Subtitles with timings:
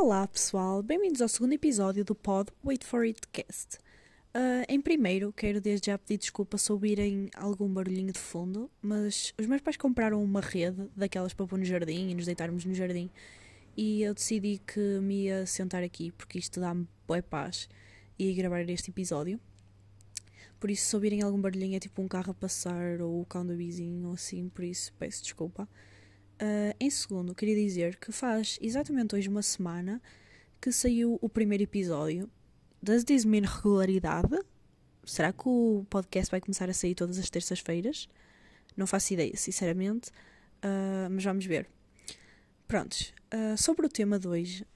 [0.00, 3.78] Olá pessoal, bem-vindos ao segundo episódio do pod Wait for It Cast.
[4.28, 9.34] Uh, em primeiro, quero desde já pedir desculpa se ouvirem algum barulhinho de fundo, mas
[9.36, 12.72] os meus pais compraram uma rede daquelas para pôr no jardim e nos deitarmos no
[12.74, 13.10] jardim
[13.76, 17.68] e eu decidi que me ia sentar aqui porque isto dá-me boa paz
[18.16, 19.40] e gravar este episódio.
[20.60, 23.44] Por isso, se ouvirem algum barulhinho, é tipo um carro a passar ou o cão
[23.44, 25.68] do vizinho ou assim, por isso peço desculpa.
[26.40, 30.00] Uh, em segundo, queria dizer que faz exatamente hoje uma semana
[30.60, 32.30] que saiu o primeiro episódio.
[32.84, 34.38] This mean regularidade?
[35.04, 38.08] Será que o podcast vai começar a sair todas as terças-feiras?
[38.76, 41.68] Não faço ideia, sinceramente, uh, mas vamos ver.
[42.68, 44.66] Prontos, uh, sobre o tema de hoje,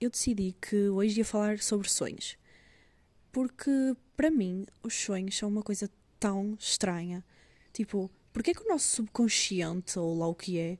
[0.00, 2.36] eu decidi que hoje ia falar sobre sonhos.
[3.32, 7.24] Porque, para mim, os sonhos são uma coisa tão estranha.
[7.72, 10.78] Tipo, porque é que o nosso subconsciente, ou lá o que é,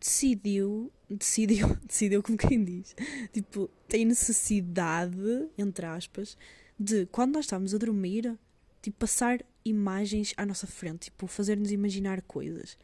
[0.00, 2.96] decidiu, decidiu, decidiu como quem diz,
[3.32, 6.36] tipo, tem necessidade, entre aspas,
[6.76, 8.36] de quando nós estamos a dormir,
[8.82, 12.76] tipo, passar imagens à nossa frente, tipo, fazer-nos imaginar coisas.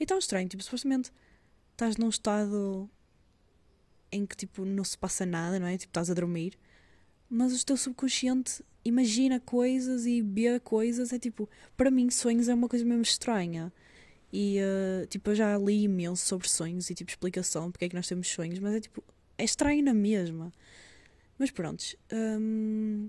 [0.00, 1.12] É tão estranho, tipo, supostamente
[1.70, 2.90] estás num estado
[4.10, 5.78] em que, tipo, não se passa nada, não é?
[5.78, 6.58] Tipo, estás a dormir,
[7.32, 11.14] mas o teu subconsciente imagina coisas e vê coisas.
[11.14, 13.72] É tipo, para mim, sonhos é uma coisa mesmo estranha.
[14.30, 17.94] E uh, tipo, eu já li imenso sobre sonhos e tipo explicação porque é que
[17.94, 19.02] nós temos sonhos, mas é tipo,
[19.38, 20.52] é estranho na mesma.
[21.38, 21.82] Mas pronto.
[22.12, 23.06] Um,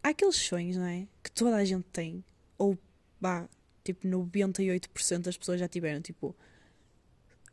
[0.00, 1.08] há aqueles sonhos, não é?
[1.20, 2.24] Que toda a gente tem.
[2.56, 2.78] Ou,
[3.20, 3.48] bah,
[3.82, 6.00] tipo, 98% das pessoas já tiveram.
[6.00, 6.32] Tipo,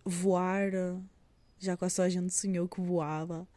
[0.06, 0.72] voar.
[1.58, 3.48] Já quase toda a gente sonhou que voava.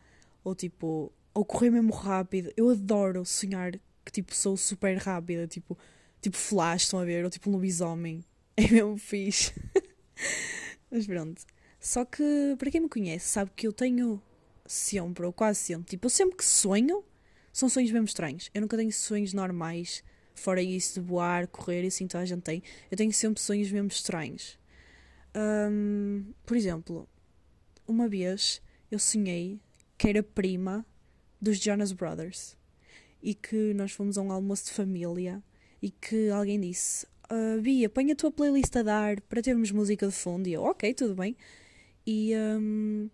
[0.42, 2.52] Ou tipo, ou correr mesmo rápido.
[2.56, 3.72] Eu adoro sonhar
[4.04, 5.78] que tipo sou super rápida, tipo,
[6.20, 7.24] tipo flash, estão a ver?
[7.24, 8.24] Ou tipo um lobisomem.
[8.54, 9.50] É mesmo fixe.
[10.90, 11.42] Mas pronto.
[11.80, 12.22] Só que,
[12.58, 14.22] para quem me conhece, sabe que eu tenho
[14.66, 17.02] sempre, ou quase sempre, tipo, eu sempre que sonho,
[17.50, 18.50] são sonhos mesmo estranhos.
[18.52, 20.04] Eu nunca tenho sonhos normais,
[20.34, 22.62] fora isso de voar, correr e assim toda a gente tem.
[22.90, 24.58] Eu tenho sempre sonhos mesmo estranhos.
[25.34, 27.08] Um, por exemplo,
[27.86, 28.60] uma vez
[28.90, 29.58] eu sonhei
[29.96, 30.84] que era prima
[31.42, 32.56] dos Jonas Brothers.
[33.20, 35.42] E que nós fomos a um almoço de família
[35.82, 40.06] e que alguém disse uh, Bia, põe a tua playlist a dar para termos música
[40.06, 40.48] de fundo.
[40.48, 41.36] E eu, ok, tudo bem.
[42.06, 43.10] E, um,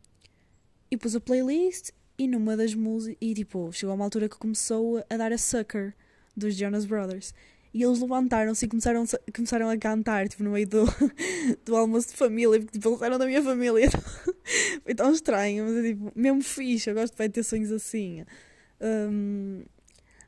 [0.91, 4.37] e pus a playlist e numa das músicas e tipo, chegou a uma altura que
[4.37, 5.95] começou a dar a Sucker
[6.37, 7.33] dos Jonas Brothers
[7.73, 10.85] e eles levantaram-se e começaram, começaram a cantar tipo, no meio do,
[11.65, 13.89] do almoço de família, porque tipo, eles eram da minha família.
[14.83, 16.89] Foi tão estranho, mas é tipo, mesmo fixe.
[16.91, 18.25] Eu gosto de ter sonhos assim.
[18.81, 19.65] Um,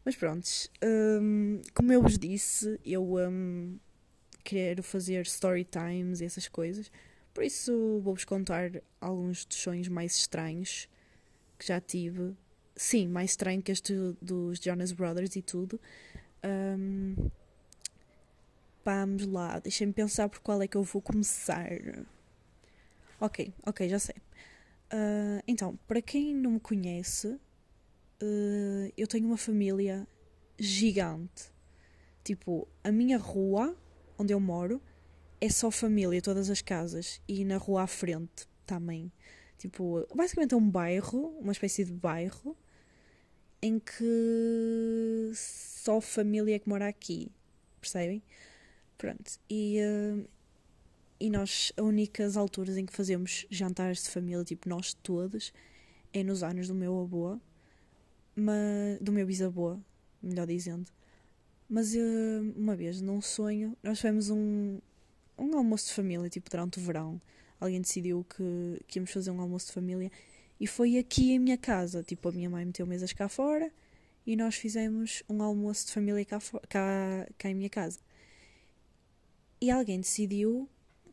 [0.04, 0.46] mas pronto,
[1.22, 3.78] um, como eu vos disse, eu um,
[4.44, 6.90] quero fazer story times e essas coisas.
[7.32, 8.70] Por isso vou-vos contar
[9.00, 10.88] alguns dos sonhos mais estranhos
[11.58, 12.34] que já tive.
[12.74, 15.80] Sim, mais estranho que este dos Jonas Brothers e tudo.
[16.44, 17.30] Um,
[18.84, 21.70] vamos lá, deixem-me pensar por qual é que eu vou começar.
[23.20, 24.16] Ok, ok, já sei.
[24.92, 30.06] Uh, então, para quem não me conhece, uh, eu tenho uma família
[30.58, 31.52] gigante.
[32.24, 33.76] Tipo, a minha rua,
[34.18, 34.80] onde eu moro,
[35.40, 37.20] é só família, todas as casas.
[37.28, 39.12] E na rua à frente também.
[39.58, 42.56] Tipo, basicamente é um bairro, uma espécie de bairro,
[43.62, 47.30] em que só família é que mora aqui.
[47.80, 48.22] Percebem?
[48.96, 49.38] Pronto.
[49.48, 50.28] E, uh,
[51.18, 55.52] e nós, as únicas alturas em que fazemos jantares de família, tipo nós todos,
[56.12, 57.38] é nos anos do meu avô,
[58.34, 59.78] mas, do meu bisavô,
[60.22, 60.90] melhor dizendo.
[61.68, 64.78] Mas uh, uma vez, num sonho, nós tivemos um,
[65.38, 67.20] um almoço de família, tipo durante o verão.
[67.60, 70.10] Alguém decidiu que, que íamos fazer um almoço de família
[70.60, 72.02] e foi aqui em minha casa.
[72.02, 73.72] Tipo, a minha mãe meteu mesas cá fora
[74.26, 76.38] e nós fizemos um almoço de família cá,
[76.68, 77.98] cá, cá em minha casa.
[79.60, 80.68] E alguém decidiu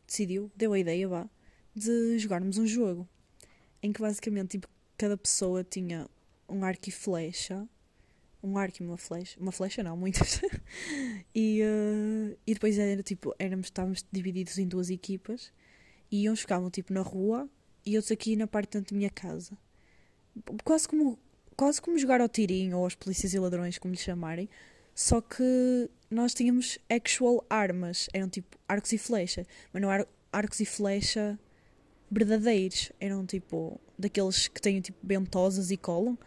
[0.08, 1.28] decidiu, deu a ideia, vá,
[1.74, 3.06] de jogarmos um jogo
[3.82, 4.66] em que basicamente tipo,
[4.96, 6.08] cada pessoa tinha
[6.48, 7.68] um arco e flecha,
[8.42, 10.40] um arco e uma flecha, uma flecha não, muitas,
[11.34, 15.52] e, uh, e depois era tipo, éramos, estávamos divididos em duas equipas
[16.10, 17.48] e uns ficavam tipo na rua
[17.88, 19.56] e outros aqui na parte da minha casa.
[20.62, 21.18] Quase como,
[21.56, 24.48] quase como jogar ao tirinho ou aos polícias e ladrões, como lhe chamarem,
[24.94, 30.60] só que nós tínhamos actual armas, eram tipo arcos e flecha, mas não eram arcos
[30.60, 31.38] e flecha
[32.10, 36.18] verdadeiros, eram tipo daqueles que têm tipo ventosas e colam.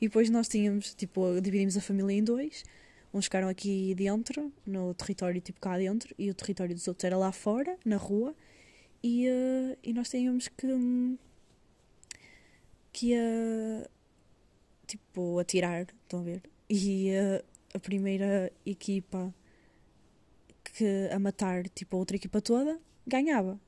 [0.00, 2.64] E depois nós tínhamos, tipo, dividimos a família em dois.
[3.12, 7.16] Uns ficaram aqui dentro, no território tipo cá dentro, e o território dos outros era
[7.16, 8.34] lá fora, na rua.
[9.02, 10.66] E, uh, e nós tínhamos que.
[10.66, 11.16] Um,
[12.92, 13.88] que ia
[14.86, 16.42] tipo atirar, estão a ver?
[16.68, 19.32] E a, a primeira equipa
[20.64, 23.60] que a matar tipo a outra equipa toda ganhava.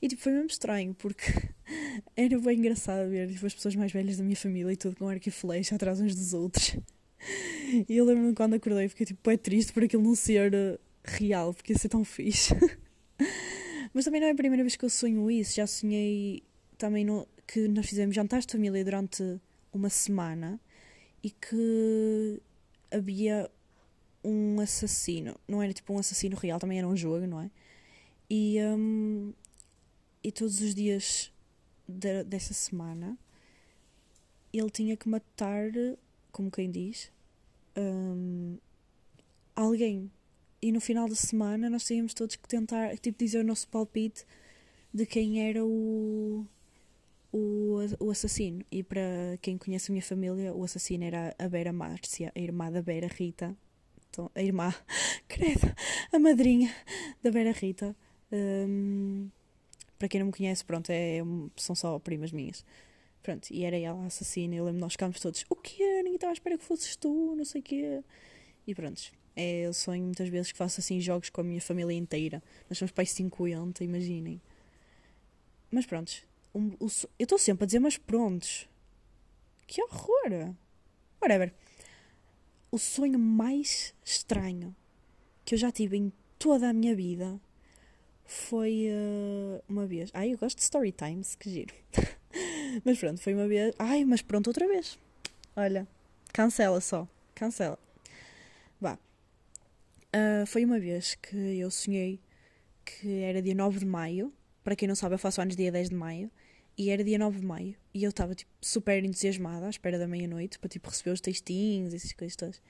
[0.00, 1.24] E tipo, foi mesmo estranho porque
[2.16, 5.08] era bem engraçado ver tipo, as pessoas mais velhas da minha família e tudo com
[5.08, 6.76] arco e flecha atrás uns dos outros.
[7.88, 11.52] E eu lembro-me quando acordei, fiquei tipo, é triste por aquilo não ser uh, real,
[11.52, 12.54] porque ia ser tão fixe.
[13.96, 16.42] Mas também não é a primeira vez que eu sonho isso, já sonhei
[16.76, 19.40] também no, que nós fizemos jantares de família durante
[19.72, 20.60] uma semana
[21.22, 22.38] e que
[22.90, 23.50] havia
[24.22, 27.50] um assassino, não era tipo um assassino real, também era um jogo, não é?
[28.28, 29.32] E, um,
[30.22, 31.32] e todos os dias
[31.88, 33.16] de, dessa semana
[34.52, 35.70] ele tinha que matar,
[36.30, 37.10] como quem diz,
[37.74, 38.58] um,
[39.54, 40.10] alguém.
[40.66, 44.26] E no final da semana nós tínhamos todos que tentar, tipo, dizer o nosso palpite
[44.92, 46.44] de quem era o,
[47.32, 48.64] o, o assassino.
[48.68, 52.68] E para quem conhece a minha família, o assassino era a Vera Márcia, a irmã
[52.72, 53.56] da Vera Rita.
[54.10, 54.74] Então, a irmã,
[55.28, 55.72] credo,
[56.12, 56.74] a madrinha
[57.22, 57.94] da Vera Rita.
[58.32, 59.30] Um,
[59.96, 61.20] para quem não me conhece, pronto, é,
[61.54, 62.64] são só primas minhas.
[63.22, 64.56] Pronto, e era ela a assassina.
[64.56, 65.98] Eu lembro nós ficámos todos: O quê?
[65.98, 68.02] Ninguém estava à espera que fosses tu, não sei o quê.
[68.66, 71.94] E pronto, é o sonho muitas vezes que faço assim jogos com a minha família
[71.94, 72.42] inteira.
[72.68, 74.40] Nós somos pais 50, imaginem.
[75.70, 76.10] Mas pronto,
[76.54, 76.86] um, o,
[77.18, 78.66] eu estou sempre a dizer, mas prontos.
[79.66, 80.54] Que horror!
[81.20, 81.52] Whatever.
[82.70, 84.74] O sonho mais estranho
[85.44, 87.40] que eu já tive em toda a minha vida
[88.24, 90.10] foi uh, uma vez.
[90.14, 91.74] Ai, eu gosto de story times, que giro.
[92.84, 93.74] Mas pronto, foi uma vez.
[93.78, 94.98] Ai, mas pronto, outra vez.
[95.54, 95.86] Olha,
[96.32, 97.08] cancela só.
[97.34, 97.78] Cancela.
[98.80, 98.98] Vá.
[100.14, 102.20] Uh, foi uma vez que eu sonhei
[102.84, 104.32] que era dia 9 de maio.
[104.62, 106.30] Para quem não sabe, eu faço anos dia 10 de maio.
[106.78, 107.74] E era dia 9 de maio.
[107.92, 111.92] E eu estava tipo, super entusiasmada à espera da meia-noite para tipo, receber os textinhos
[111.92, 112.62] e essas coisas todas.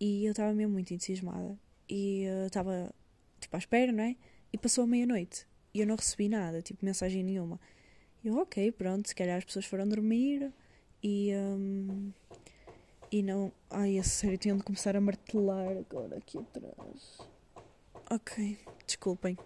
[0.00, 1.58] E eu estava mesmo muito entusiasmada.
[1.88, 2.94] E estava
[3.40, 4.16] tipo à espera, não é?
[4.52, 5.46] E passou a meia-noite.
[5.72, 7.60] E eu não recebi nada, tipo mensagem nenhuma.
[8.22, 10.52] E eu, ok, pronto, se calhar as pessoas foram dormir
[11.02, 11.32] e.
[11.34, 12.12] Um,
[13.10, 13.52] e não.
[13.70, 17.18] Ai, a sério, tinham de começar a martelar agora aqui atrás.
[18.10, 19.38] Ok, desculpem.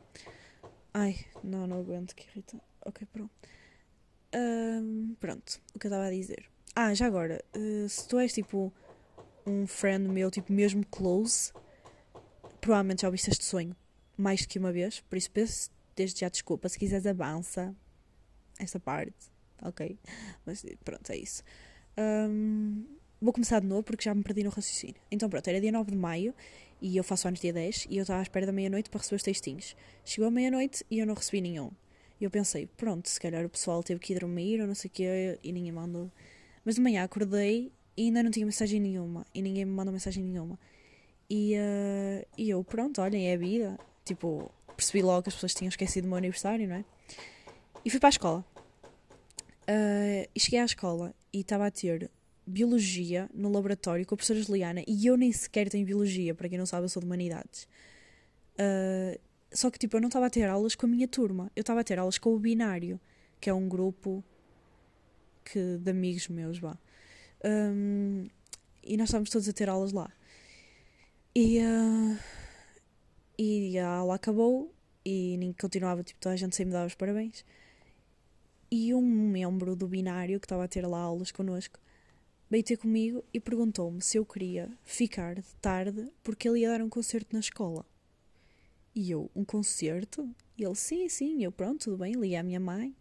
[0.92, 2.60] Ai, não, não aguento, que irrita.
[2.84, 3.30] Ok, pronto.
[4.34, 6.44] Um, pronto, o que eu estava a dizer.
[6.74, 8.72] Ah, já agora, uh, se tu és tipo
[9.46, 11.52] um friend meu, tipo mesmo close,
[12.60, 13.74] provavelmente já ouviste este sonho
[14.18, 16.68] mais que uma vez, por isso peço desde já desculpa.
[16.68, 17.74] Se quiseres avança,
[18.58, 19.30] essa parte,
[19.62, 19.96] ok?
[20.44, 21.42] Mas pronto, é isso.
[21.96, 22.84] Um,
[23.20, 24.96] vou começar de novo porque já me perdi no raciocínio.
[25.10, 26.34] Então pronto, era dia 9 de maio
[26.80, 29.16] e eu faço anos dia 10 e eu estava à espera da meia-noite para receber
[29.16, 29.76] os textinhos.
[30.04, 31.70] Chegou a meia-noite e eu não recebi nenhum.
[32.20, 34.88] E eu pensei, pronto, se calhar o pessoal teve que ir dormir ou não sei
[34.88, 36.10] o quê e ninguém mandou.
[36.64, 40.22] Mas de manhã acordei e ainda não tinha mensagem nenhuma e ninguém me mandou mensagem
[40.22, 40.58] nenhuma.
[41.30, 43.78] E, uh, e eu, pronto, olhem, é a vida.
[44.04, 46.84] Tipo, percebi logo que as pessoas tinham esquecido o meu aniversário, não é?
[47.84, 48.44] E fui para a escola.
[49.68, 52.10] Uh, e cheguei à escola e estava a ter
[52.48, 56.58] biologia no laboratório com a professora Juliana e eu nem sequer tenho biologia, para quem
[56.58, 57.68] não sabe, eu sou de humanidades.
[58.54, 59.18] Uh,
[59.52, 61.80] só que tipo, eu não estava a ter aulas com a minha turma, eu estava
[61.80, 63.00] a ter aulas com o Binário,
[63.40, 64.24] que é um grupo
[65.44, 66.76] que, de amigos meus, vá.
[67.44, 68.26] Um,
[68.82, 70.10] e nós estávamos todos a ter aulas lá.
[71.34, 72.18] E, uh,
[73.38, 74.74] e a aula acabou
[75.04, 77.44] e continuava, tipo, toda a gente sempre dava os parabéns
[78.70, 81.80] e um membro do binário que estava a ter lá aulas connosco
[82.50, 86.82] veio ter comigo e perguntou-me se eu queria ficar de tarde porque ele ia dar
[86.82, 87.84] um concerto na escola.
[88.94, 90.28] E eu, um concerto?
[90.56, 91.44] E ele, sim, sim.
[91.44, 92.12] Eu, pronto, tudo bem.
[92.12, 92.94] Liguei à minha mãe,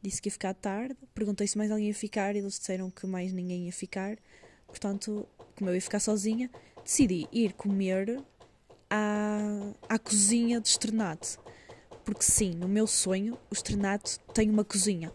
[0.00, 0.96] disse que ia ficar tarde.
[1.14, 4.16] Perguntei se mais alguém ia ficar e eles disseram que mais ninguém ia ficar.
[4.66, 6.50] Portanto, como eu ia ficar sozinha,
[6.82, 8.22] decidi ir comer
[8.88, 11.38] à, à cozinha de Estrenado
[12.04, 15.12] porque sim, no meu sonho, o estrenato tem uma cozinha.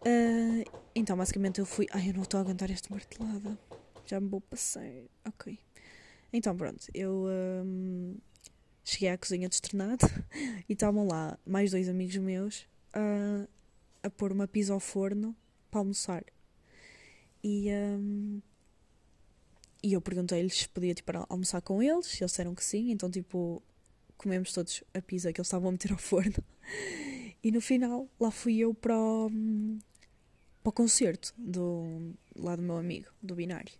[0.00, 0.64] Uh,
[0.96, 1.86] então, basicamente, eu fui.
[1.90, 3.58] Ai, eu não estou a aguentar esta martelada.
[4.06, 4.90] Já me vou passar.
[5.26, 5.58] Ok.
[6.32, 8.16] Então, pronto, eu um,
[8.82, 10.06] cheguei à cozinha de estrenado
[10.68, 12.60] e estavam lá mais dois amigos meus
[12.94, 13.46] uh,
[14.02, 15.36] a pôr uma pizza ao forno
[15.70, 16.24] para almoçar.
[17.44, 18.40] E, um,
[19.82, 23.62] e eu perguntei-lhes se podia tipo, almoçar com eles, eles disseram que sim, então tipo
[24.16, 26.32] comemos todos a pizza que eles estavam a meter ao forno.
[27.44, 29.30] E no final, lá fui eu para o,
[30.66, 33.72] para o concerto do, lá do meu amigo, do Binário.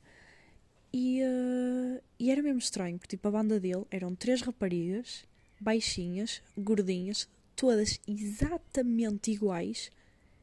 [0.92, 5.24] E, uh, e era mesmo estranho, porque tipo, a banda dele eram três raparigas,
[5.60, 9.90] baixinhas, gordinhas, todas exatamente iguais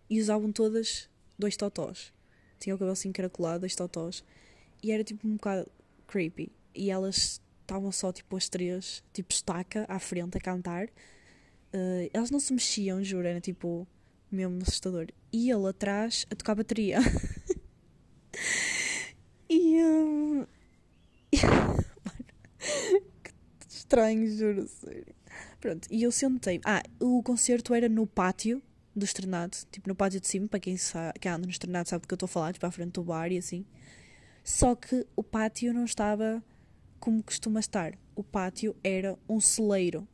[0.09, 1.09] e usavam todas
[1.39, 2.11] dois totós.
[2.59, 4.21] Tinha o cabelo assim encaracolado, dois totós.
[4.83, 5.71] E era tipo um bocado
[6.07, 6.51] creepy.
[6.75, 10.87] E elas estavam só tipo as três, tipo estaca à frente a cantar.
[11.73, 13.87] Uh, elas não se mexiam, juro, era tipo
[14.35, 15.07] mesmo assustador.
[15.31, 16.99] E ele atrás a tocar bateria.
[19.49, 19.79] e.
[21.33, 22.15] Um...
[23.59, 25.13] Que estranho, juro, sério.
[25.59, 26.59] Pronto, e eu sentei.
[26.65, 28.61] Ah, o concerto era no pátio
[28.95, 32.01] do estrenado, tipo no pátio de cima, para quem, sabe, quem anda no estrenado sabe
[32.01, 33.65] do que eu estou a falar, tipo à frente do bar e assim.
[34.43, 36.43] Só que o pátio não estava
[36.99, 37.93] como costuma estar.
[38.15, 40.07] O pátio era um celeiro.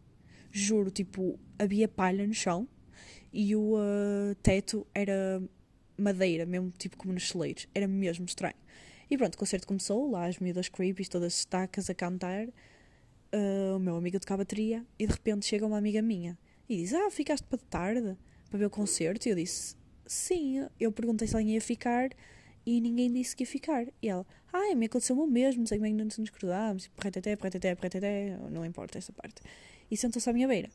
[0.51, 2.67] Juro, tipo, havia palha no chão
[3.31, 5.41] e o uh, teto era
[5.97, 7.67] madeira, mesmo tipo como nos celeiros.
[7.73, 8.55] Era mesmo estranho.
[9.09, 12.47] E pronto, o concerto começou, lá as miúdas creepies, todas estacas a cantar.
[12.47, 16.93] Uh, o meu amigo tocava bateria e de repente chega uma amiga minha e diz:
[16.93, 18.17] Ah, ficaste para tarde
[18.49, 19.27] para ver o concerto?
[19.27, 20.67] E eu disse: Sim.
[20.79, 22.09] Eu perguntei se ela ia ficar
[22.65, 23.87] e ninguém disse que ia ficar.
[24.01, 26.87] E ela: Ah, me aconteceu o mesmo, não sei é que nos cruzámos.
[26.89, 29.41] Preteté, preteté, preteté, não importa essa parte.
[29.89, 30.69] E sentou-se à minha beira.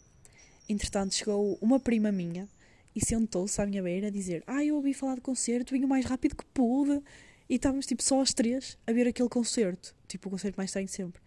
[0.68, 2.48] Entretanto, chegou uma prima minha
[2.94, 5.88] e sentou-se à minha beira a dizer: Ah, eu ouvi falar do concerto, vim o
[5.88, 7.02] mais rápido que pude.
[7.48, 10.88] E estávamos tipo só as três a ver aquele concerto, tipo o concerto mais estranho
[10.88, 11.20] sempre.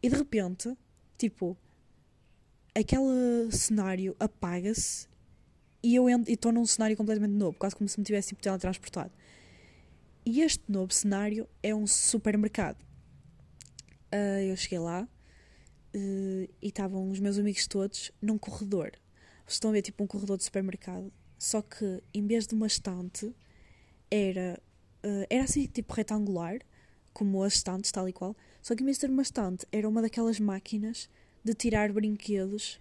[0.00, 0.72] E de repente,
[1.16, 1.56] tipo,
[2.72, 5.08] aquele cenário apaga-se
[5.82, 9.10] e eu estou num cenário completamente novo, quase como se me tivesse tipo, teletransportado.
[10.24, 12.80] E este novo cenário é um supermercado.
[14.12, 15.08] Uh, eu cheguei lá
[15.94, 18.92] e estavam os meus amigos todos num corredor.
[19.44, 22.66] Vocês estão a ver tipo um corredor de supermercado, só que em vez de uma
[22.66, 23.34] estante
[24.10, 24.60] era
[25.04, 26.60] uh, era assim tipo retangular,
[27.12, 28.36] como as estantes, tal e qual.
[28.62, 31.08] Só que em vez de ter uma estante, era uma daquelas máquinas
[31.44, 32.78] de tirar brinquedos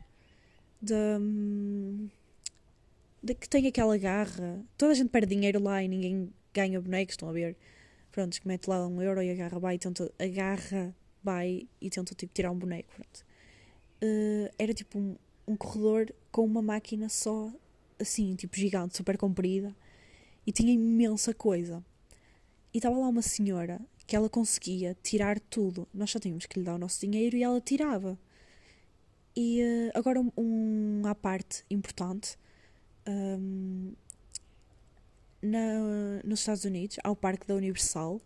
[0.81, 2.09] de, hum,
[3.23, 4.63] de que tem aquela garra.
[4.77, 7.55] Toda a gente perde dinheiro lá e ninguém ganha bonecos, estão a ver?
[8.11, 10.95] Pronto, que mete lá um euro e a garra vai e tenta, a garra
[11.27, 12.89] vai e tenta tipo tirar um boneco.
[14.01, 17.51] Uh, era tipo um, um corredor com uma máquina só
[17.99, 19.75] assim, tipo gigante, super comprida
[20.45, 21.83] e tinha imensa coisa.
[22.73, 25.85] E estava lá uma senhora que ela conseguia tirar tudo.
[25.93, 28.17] Nós só tínhamos que lhe dar o nosso dinheiro e ela tirava.
[29.35, 32.37] E uh, agora um, um à parte importante.
[33.05, 33.91] Um,
[35.41, 35.59] na,
[36.23, 38.19] nos Estados Unidos há o parque da Universal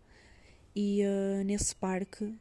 [0.75, 2.34] e uh, nesse parque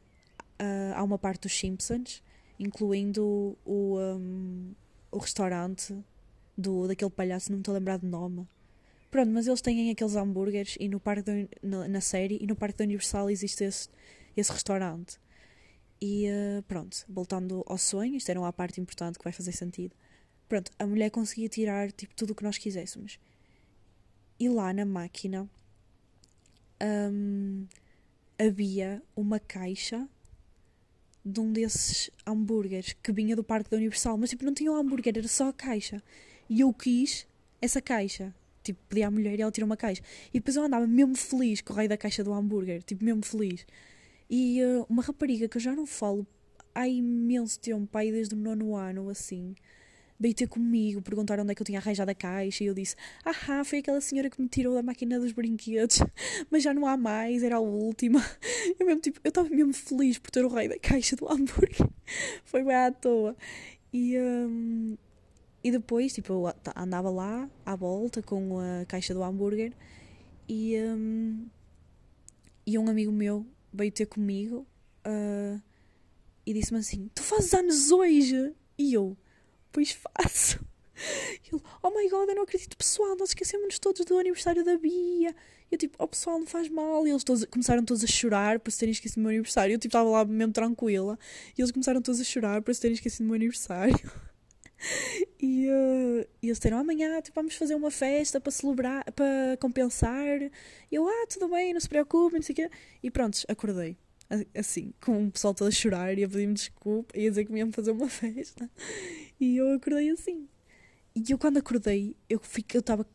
[0.61, 2.23] uh, há uma parte dos Simpsons,
[2.59, 4.73] incluindo o, um,
[5.11, 5.97] o restaurante
[6.57, 8.47] do, daquele palhaço, não me estou a lembrar de nome.
[9.09, 12.55] Pronto, mas eles têm aqueles hambúrgueres e no parque do, na, na, série e no
[12.55, 13.89] parque da Universal existe esse,
[14.37, 15.19] esse restaurante.
[15.99, 19.93] E uh, pronto, voltando ao sonho, isto era uma parte importante que vai fazer sentido.
[20.47, 23.19] Pronto, a mulher conseguia tirar tipo tudo o que nós quiséssemos.
[24.39, 25.47] E lá na máquina
[26.81, 27.67] um,
[28.39, 30.09] havia uma caixa
[31.23, 34.75] de um desses hambúrgueres que vinha do parque da Universal, mas tipo não tinha um
[34.75, 36.01] hambúrguer, era só a caixa.
[36.49, 37.27] E eu quis
[37.61, 38.33] essa caixa.
[38.63, 40.03] Tipo, pedi à mulher e ela tirou uma caixa.
[40.33, 42.83] E depois eu andava mesmo feliz com o rei da caixa do hambúrguer.
[42.83, 43.65] Tipo, mesmo feliz.
[44.29, 46.25] E uh, uma rapariga que eu já não falo
[46.73, 49.55] há imenso tempo, aí desde o nono ano, assim,
[50.21, 52.63] veio ter comigo, perguntar onde é que eu tinha arranjado a caixa.
[52.63, 55.99] E eu disse: Ah, foi aquela senhora que me tirou da máquina dos brinquedos,
[56.51, 58.23] mas já não há mais, era a última.
[58.79, 61.87] Eu mesmo, tipo, eu estava mesmo feliz por ter o rei da caixa do hambúrguer.
[62.45, 63.35] foi bem à toa.
[63.91, 64.17] E.
[64.17, 64.97] Um,
[65.63, 69.73] e depois, tipo, eu andava lá à volta com a caixa do hambúrguer
[70.49, 71.45] e, um,
[72.65, 74.65] e um amigo meu veio ter comigo
[75.05, 75.61] uh,
[76.43, 78.55] e disse-me assim: Tu fazes anos hoje?
[78.75, 79.15] E eu,
[79.71, 80.59] pois faço.
[81.51, 85.35] Ele, oh my god, eu não acredito, pessoal, nós esquecemos-nos todos do aniversário da Bia.
[85.71, 87.07] Eu, tipo, oh pessoal, não faz mal.
[87.07, 89.73] E eles todos, começaram todos a chorar por se terem esquecido do meu aniversário.
[89.73, 91.17] Eu, tipo, estava lá mesmo tranquila.
[91.57, 93.97] E eles começaram todos a chorar por se terem esquecido do meu aniversário.
[95.39, 100.41] E, uh, e eles disseram amanhã tipo, vamos fazer uma festa para celebrar, para compensar.
[100.41, 100.49] E
[100.91, 102.69] eu, ah, tudo bem, não se preocupe, não sei o quê.
[103.03, 103.95] E pronto, acordei.
[104.55, 107.51] Assim, com o pessoal todo a chorar e a pedir-me desculpa e a dizer que
[107.51, 108.69] me iam fazer uma festa.
[109.41, 110.47] E eu acordei assim.
[111.15, 113.05] E eu, quando acordei, eu fiquei, eu estava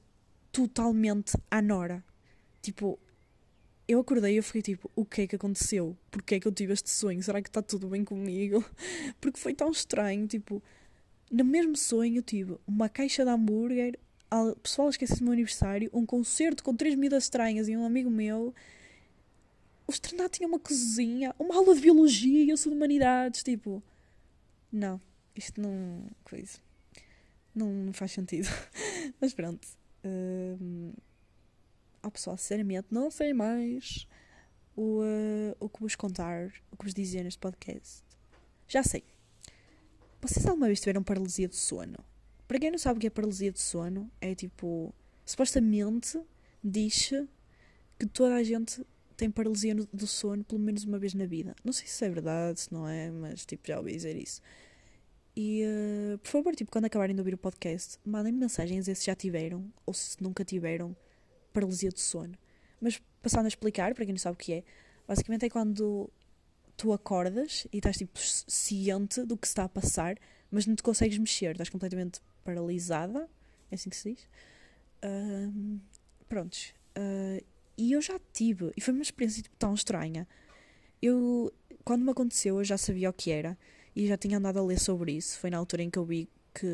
[0.50, 2.04] totalmente à nora.
[2.60, 2.98] Tipo,
[3.86, 5.96] eu acordei e eu fiquei tipo, o que é que aconteceu?
[6.10, 7.22] Porquê é que eu tive este sonho?
[7.22, 8.64] Será que está tudo bem comigo?
[9.20, 10.60] Porque foi tão estranho, tipo,
[11.30, 13.96] no mesmo sonho tive uma caixa de hambúrguer,
[14.28, 18.10] o pessoal esquece do meu aniversário, um concerto com três medidas estranhas e um amigo
[18.10, 18.52] meu.
[19.86, 23.44] O estrenado tinha uma cozinha, uma aula de biologia e eu sou de humanidades.
[23.44, 23.80] Tipo,
[24.72, 25.00] não,
[25.36, 26.08] isto não.
[26.24, 26.58] coisa.
[27.54, 28.48] Não, não faz sentido.
[29.20, 29.66] Mas pronto.
[30.04, 30.92] Um,
[32.10, 34.06] pessoal, sinceramente, não sei mais
[34.76, 38.02] o, uh, o que vos contar, o que vos dizer neste podcast.
[38.68, 39.04] Já sei.
[40.20, 41.98] Vocês alguma vez tiveram paralisia de sono?
[42.48, 44.94] Para quem não sabe o que é paralisia de sono, é tipo.
[45.24, 46.20] Supostamente
[46.62, 47.10] diz
[47.98, 51.54] que toda a gente tem paralisia do sono pelo menos uma vez na vida.
[51.64, 54.40] Não sei se é verdade, se não é, mas tipo, já ouvi dizer isso.
[55.36, 58.94] E uh, por favor, tipo, quando acabarem de ouvir o podcast, mandem -me mensagens a
[58.94, 60.96] se já tiveram ou se nunca tiveram
[61.52, 62.34] paralisia de sono.
[62.80, 64.64] Mas passando a explicar, para quem não sabe o que é,
[65.06, 66.10] basicamente é quando
[66.76, 70.16] tu acordas e estás tipo ciente do que se está a passar,
[70.50, 73.28] mas não te consegues mexer, estás completamente paralisada,
[73.70, 74.28] é assim que se diz.
[75.04, 75.80] Uh,
[76.28, 76.74] prontos.
[76.96, 77.44] Uh,
[77.76, 80.26] e eu já tive, e foi uma experiência tipo, tão estranha.
[81.02, 81.52] Eu,
[81.84, 83.58] quando me aconteceu, eu já sabia o que era
[83.96, 85.38] e já tinha andado a ler sobre isso.
[85.38, 86.68] Foi na altura em que eu vi que,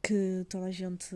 [0.00, 1.14] que toda a gente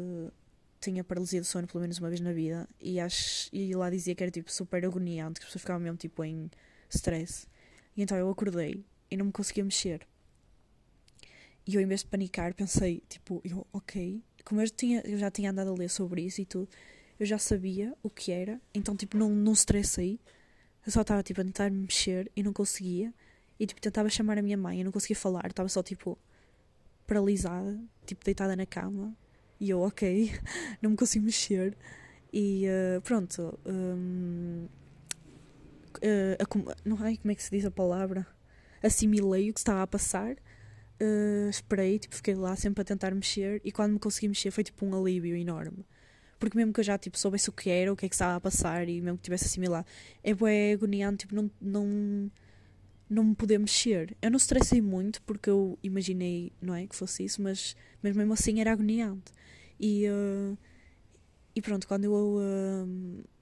[0.80, 4.14] tinha paralisia do sono pelo menos uma vez na vida e, acho, e lá dizia
[4.16, 6.50] que era tipo super agoniante, que as pessoas ficavam mesmo tipo em
[6.90, 7.47] stress.
[7.97, 10.04] E então eu acordei e não me conseguia mexer.
[11.64, 14.21] E eu, em vez de panicar, pensei, tipo, eu, ok.
[14.44, 16.68] Como eu, tinha, eu já tinha andado a ler sobre isso e tudo,
[17.21, 20.18] eu já sabia o que era, então, tipo, não, não stressei.
[20.85, 23.14] Eu só estava, tipo, a tentar me mexer e não conseguia.
[23.62, 25.47] E, tipo, tentava chamar a minha mãe e não conseguia falar.
[25.47, 26.19] Estava só, tipo,
[27.07, 29.16] paralisada, tipo, deitada na cama.
[29.61, 30.33] E eu, ok,
[30.83, 31.78] não me consigo mexer.
[32.33, 33.57] E uh, pronto.
[33.64, 34.66] Um,
[35.99, 38.26] uh, não sei como é que se diz a palavra.
[38.83, 40.33] Assimilei o que estava a passar.
[41.00, 43.61] Uh, esperei, tipo, fiquei lá sempre a tentar mexer.
[43.64, 45.87] E quando me consegui mexer foi tipo um alívio enorme.
[46.37, 48.35] Porque mesmo que eu já tipo, soubesse o que era, o que é que estava
[48.35, 49.87] a passar e mesmo que tivesse assimilado,
[50.21, 52.28] é bué agoniante, tipo, não, não,
[53.12, 54.16] não me poder mexer.
[54.23, 58.33] Eu não estressei muito porque eu imaginei, não é, que fosse isso, mas, mas mesmo
[58.33, 59.33] assim era agoniante.
[59.79, 60.57] E, uh,
[61.55, 62.87] e pronto, quando eu uh,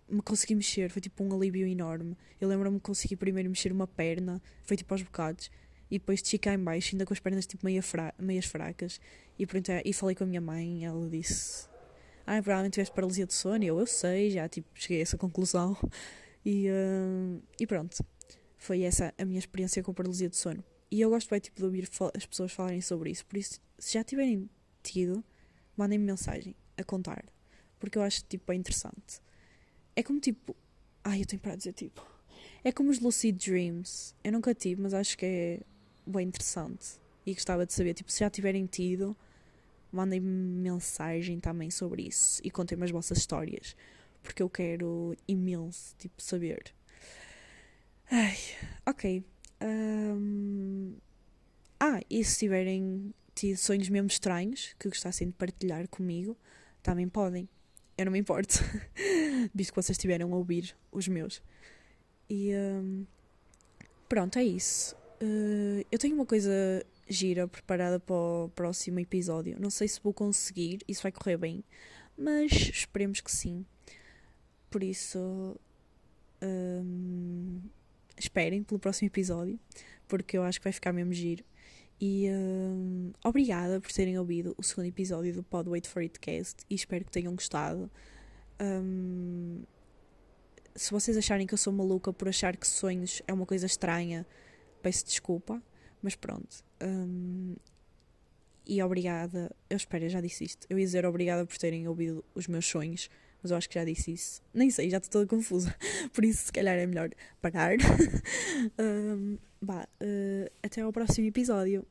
[0.08, 2.16] me consegui mexer, foi tipo um alívio enorme.
[2.40, 5.50] Eu lembro-me que consegui primeiro mexer uma perna, foi tipo aos bocados,
[5.90, 9.00] e depois de cá em baixo, ainda com as pernas tipo meia fra meias fracas.
[9.38, 11.68] E, pronto, e falei com a minha mãe, ela disse:
[12.26, 13.64] Ah, provavelmente tiveste paralisia de sono.
[13.64, 15.76] Eu, eu sei, já tipo, cheguei a essa conclusão.
[16.42, 18.02] E, uh, e pronto,
[18.60, 20.62] foi essa a minha experiência com paralisia de sono.
[20.90, 23.24] E eu gosto bem tipo, de ouvir as pessoas falarem sobre isso.
[23.24, 24.50] Por isso, se já tiverem
[24.82, 25.24] tido,
[25.74, 27.24] mandem-me mensagem a contar.
[27.78, 29.22] Porque eu acho tipo, é interessante.
[29.96, 30.54] É como tipo.
[31.02, 32.06] Ai, eu tenho para dizer tipo.
[32.62, 34.14] É como os lucid dreams.
[34.22, 35.60] Eu nunca tive, mas acho que é
[36.06, 37.00] bem interessante.
[37.24, 39.16] E gostava de saber, tipo, se já tiverem tido,
[39.90, 42.42] mandem-me mensagem também sobre isso.
[42.44, 43.74] E contem-me as vossas histórias.
[44.22, 46.74] Porque eu quero imenso, tipo, saber.
[48.10, 48.36] Ai,
[48.86, 49.24] ok.
[49.62, 50.96] Um...
[51.78, 56.36] Ah, e se tiverem tido sonhos mesmo estranhos que gostassem de partilhar comigo,
[56.82, 57.48] também podem.
[57.96, 58.54] Eu não me importo,
[59.54, 61.40] visto que vocês estiveram a ouvir os meus.
[62.28, 63.06] E um,
[64.08, 64.96] pronto, é isso.
[65.22, 66.50] Uh, eu tenho uma coisa
[67.08, 69.56] gira preparada para o próximo episódio.
[69.60, 71.62] Não sei se vou conseguir, isso vai correr bem,
[72.16, 73.64] mas esperemos que sim.
[74.68, 75.56] Por isso,
[76.42, 77.60] um,
[78.20, 79.58] esperem pelo próximo episódio,
[80.06, 81.44] porque eu acho que vai ficar mesmo giro.
[82.00, 86.64] E um, obrigada por terem ouvido o segundo episódio do Pod Wait for It Cast
[86.70, 87.90] e espero que tenham gostado.
[88.58, 89.62] Um,
[90.74, 94.26] se vocês acharem que eu sou maluca por achar que sonhos é uma coisa estranha,
[94.80, 95.62] peço desculpa,
[96.00, 96.64] mas pronto.
[96.82, 97.54] Um,
[98.66, 100.66] e obrigada, eu espero, eu já disse isto.
[100.70, 103.10] Eu ia dizer obrigada por terem ouvido os meus sonhos,
[103.42, 104.42] mas eu acho que já disse isso.
[104.52, 105.74] Nem sei, já estou toda confusa.
[106.12, 107.76] Por isso, se calhar é melhor parar.
[108.78, 111.86] um, bah, uh, até ao próximo episódio.